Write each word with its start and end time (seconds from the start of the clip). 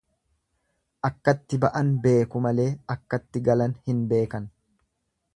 Akkatti 1.09 1.59
ba'an 1.65 1.91
beeku 2.05 2.41
malee 2.45 2.65
akkatti 2.93 3.43
galan 3.49 3.75
hin 3.91 4.01
beekan. 4.15 4.49